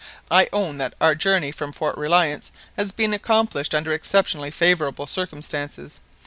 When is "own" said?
0.51-0.77